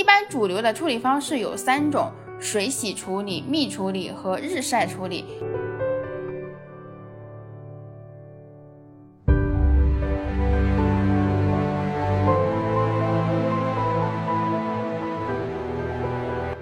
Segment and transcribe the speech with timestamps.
[0.00, 5.26] 一般主流的处理方式有三种：水洗处理、蜜处理和日晒处理。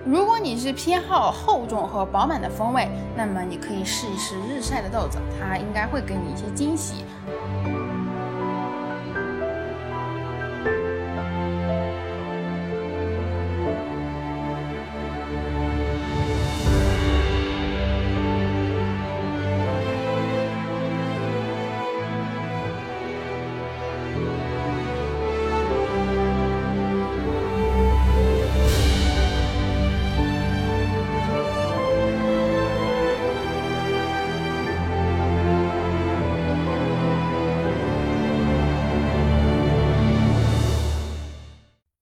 [0.05, 7.05] 如果你是偏好厚重和饱满的风味，那么你可以试一试日晒的豆子，它应该会给你一些惊喜。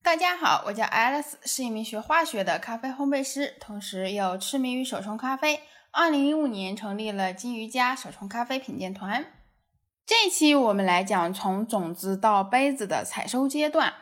[0.07, 5.59] 大家好，我叫 Alice，是一名学化学的咖啡烘焙师，同时又痴迷于手冲咖啡。
[5.91, 9.27] 二零一五年成立了金鱼家手冲咖啡品鉴团。
[10.07, 13.95] 这期我们来讲从种子到杯子的采收阶段。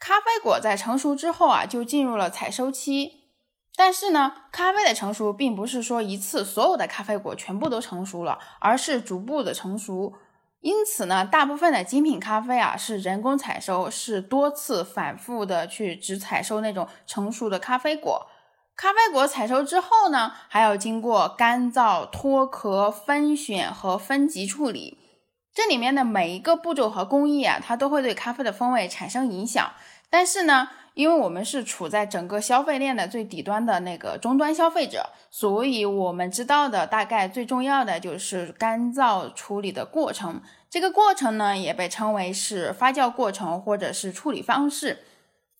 [0.00, 3.28] 咖啡果在成熟之后啊，就进入了采收期。
[3.76, 10.12] 但是呢，咖啡的成熟并不是说一次所有的咖啡果全部都成熟了，而是逐步的成熟。
[10.62, 18.26] 因此呢，大部分的精品咖啡啊是人工采收，是多次反复的去只采收那种成熟的咖啡果。
[18.76, 24.98] 咖啡果采收之后呢，还要经过干燥、脱壳、分选和分级处理。
[25.52, 29.72] 这里面的每一个步骤和工艺啊，它都会对咖啡的风味产生影响。
[30.08, 40.42] 但是呢，因为我们是处在整个消费链的最底端的那个终端消费者，所以我们知道的大概最重要的就是干燥处理的过程。
[40.68, 45.04] 这个过程呢，也被称为是发酵过程或者是处理方式。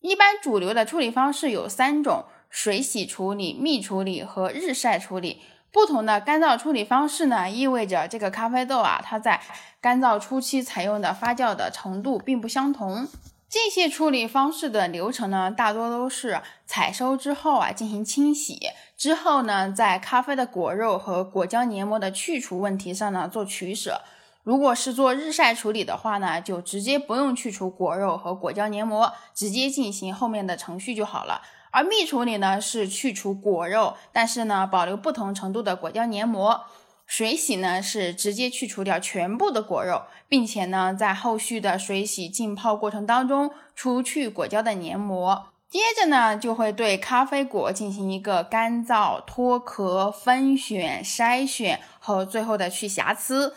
[0.01, 5.41] 一般主流的处理方式有三种：水洗处理、蜜处理和日晒处理。
[5.71, 9.41] 不同的干燥处理方式呢，意味着这个咖啡豆啊，它在
[9.81, 13.09] 干燥初期采用的发酵的程度并不相同。
[13.53, 18.59] 这些处理方式的流程呢，大多都是采收之后啊进行清洗，
[18.97, 24.01] 之后呢，在咖啡的果肉和果胶黏膜的去除问题上呢做取舍。
[24.43, 31.43] 如果是做日晒处理的话呢，就直接不用去除果肉和果胶黏膜，直接进行后面的程序就好了。
[31.71, 36.65] 而蜜处理呢，是去除果肉，但是呢保留不同程度的果胶黏膜。
[37.13, 53.55] 水洗呢是直接去除掉全部的果肉，并且呢在后续的水洗浸泡过程当中除去果胶的黏膜，接着呢就会对咖啡果进行一个干燥、脱壳、分选、筛选和最后的去瑕疵。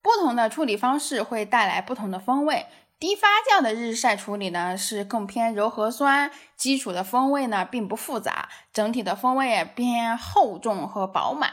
[0.00, 2.66] 不同的处理方式会带来不同的风味。
[3.00, 11.52] 低发酵的日晒处理呢是更偏柔和酸，基础的风味呢并不复杂，整体的风味偏厚重和饱满。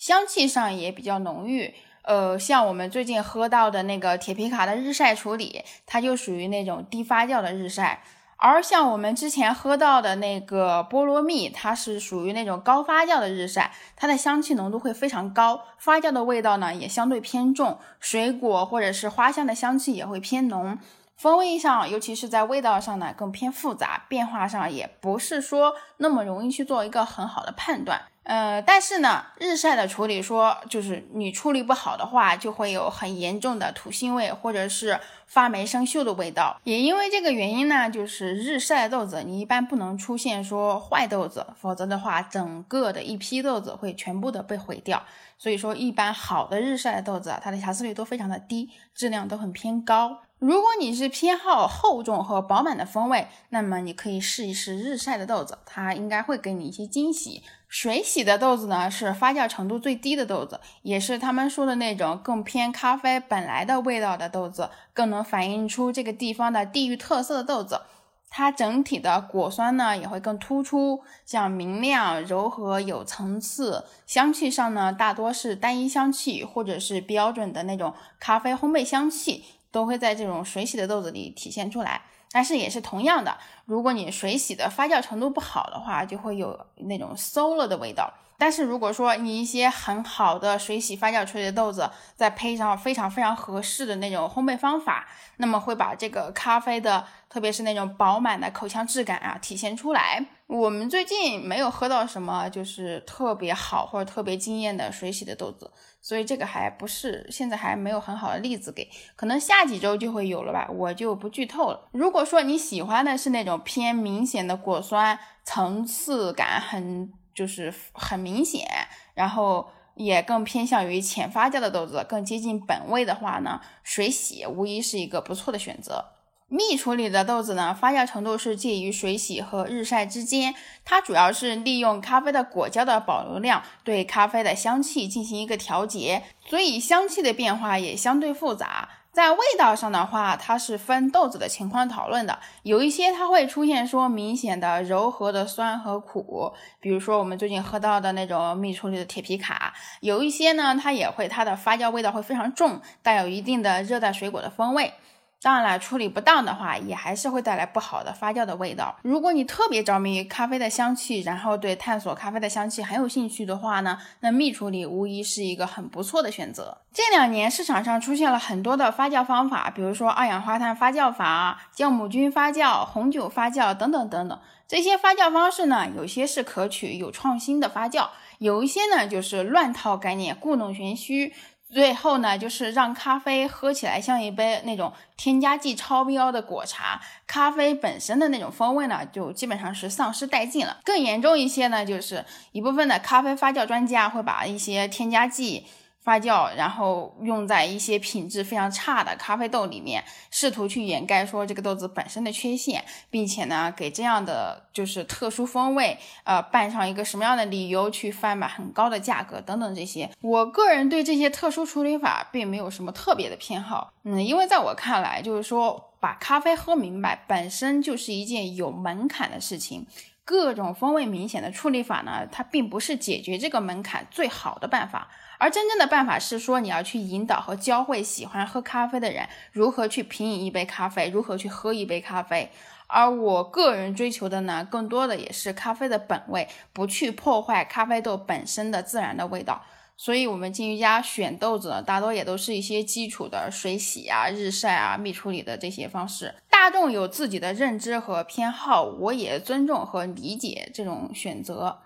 [0.00, 1.74] 香气上也比较浓郁，
[2.04, 7.98] 呃，像我们最近喝到的那个铁皮卡的日晒处理，它就属于那种低发酵的日晒；
[8.38, 20.78] 而像我们之前喝到的那个菠萝蜜，它是属于那种高发酵的日晒，它的香气浓度会非常高，发酵的味道呢也相对偏重，水果或者是花香的香气也会偏浓，
[21.14, 28.00] 风味上，尤其是在味道上呢更偏复杂，变化上也不是说那么容易去做一个很好的判断。
[28.22, 36.60] 呃，但是呢，日晒的处理说，就是你处理不好的话，就会有很严重的土腥味，或者是发霉生锈的味道。
[36.62, 45.02] 也因为这个原因呢，就是日晒豆子你一般不能出现说坏豆子，否则的话，整个的一批豆子会全部的被毁掉。
[45.38, 50.18] 所以说，一般好的日晒的豆子，它的瑕疵率都非常的低，质量都很偏高。
[50.38, 57.42] 如果你是偏好厚重和饱满的风味，那么你可以试一试日晒的豆子，它应该会给你一些惊喜。
[57.70, 67.82] 水洗的豆子呢，是发酵程度最低的豆子，也是他们说的那种更偏咖啡本来的味道的豆子，更能反映出这个地方的地域特色的豆子。
[68.28, 73.84] 它整体的果酸呢也会更突出，像明亮、柔和、有层次。
[74.04, 82.02] 香气上呢，大多是单一香气，或者是标准的那种咖啡烘焙香气，都会在这种水洗的豆子里体现出来。
[82.32, 88.12] 但是也是同样的，如果你水洗的发酵程度不好的话，就会有那种馊了的味道。
[88.40, 95.06] 但是如果说你一些很好的水洗发酵出来的豆子，再配上非常非常合适的那种烘焙方法，
[95.36, 100.24] 那么会把这个咖啡的，特别是那种饱满的口腔质感啊体现出来。
[100.46, 105.70] 我们最近没有喝到什么就是特别好或者特别惊艳的水洗的豆子，
[106.00, 111.88] 所以这个还不是现在还没有很好的例子给，可能下几周就会有了吧，我就不剧透了。
[111.92, 118.66] 如果说你喜欢的是那种偏明显的果酸，层次感很就是很明显，
[119.14, 126.12] 然后也更偏向于浅发酵的豆子，更接近本味的话呢，水洗无疑是一个不错的选择。
[126.52, 130.52] 蜜处理的豆子呢，发酵程度是介于水洗和日晒之间。
[130.84, 138.88] 它主要是利用咖啡的果胶的保留量，对咖啡的香气进行一个调节，所以香气的变化也相对复杂。
[139.12, 142.38] 在味道上的话，它是分豆子的情况讨论的。
[142.62, 149.74] 有一些它会出现说明显的柔和的酸和苦，比如说我们最近喝到的那种蜜处理的铁皮卡。
[150.00, 154.94] 有一些呢，它也会它的发酵味道会非常重，带有一定的热带水果的风味。
[155.42, 158.94] 当然了，处理不当的话，也还是会带来不好的发酵的味道。
[159.02, 166.82] 如果你特别着迷于咖啡的香气，然后对探索咖啡的香气很有兴趣的话呢，那蜜处理无疑是一个很不错的选择。
[166.92, 174.38] 这两年市场上出现了很多的发酵方法，比如说二氧化碳发酵法、酵母菌发酵、红酒发酵等等等等。
[174.68, 181.32] 这些发酵方式呢，有些是可取有创新的发酵，有一些呢就是乱套概念、故弄玄虚。
[181.72, 190.78] 最后呢，就是让咖啡喝起来像一杯那种添加剂超标的果茶，咖啡本身的那种风味呢，就基本上是丧失殆尽了。
[190.84, 195.66] 更严重一些呢，就是一部分的咖啡发酵专家会把一些添加剂。
[196.02, 210.10] 发酵，然后用在一些品质非常差的咖啡豆里面，试图去掩盖说这个豆子本身的缺陷，并且呢，给这样的就是特殊风味，呃，办上一个什么样的理由去贩卖很高的价格等等这些。
[210.22, 219.86] 我个人对这些特殊处理法并没有什么特别的偏好，嗯，因为在我看来，就是说把咖啡喝明白本身就是一件有门槛的事情，
[220.24, 225.08] 各种风味明显的处理法呢，它并不是解决这个门槛最好的办法。
[225.40, 232.50] 而真正的办法是说，你要去引导和教会喜欢喝咖啡的人如何去品饮一杯咖啡，如何去喝一杯咖啡。
[232.86, 239.62] 而我个人追求的呢，更多的也是咖啡的本味，不去破坏咖啡豆本身的自然的味道。
[239.96, 246.34] 所以，我们金鱼家选豆子呢，大多也都是一些基础的水洗啊、日晒啊、蜜处理的这些方式。
[246.50, 251.78] 大众有自己的认知和偏好，我也尊重和理解这种选择。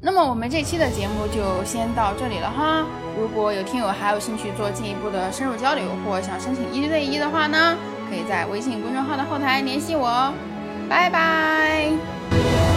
[0.00, 2.84] 那么我们这期的节目就先到这里了哈。
[3.18, 7.76] 如果有听友还有兴趣做进一步的深入交流，或想申请一对一的话呢，
[8.10, 10.32] 可以在微信公众号的后台联系我。
[10.88, 12.73] 拜拜。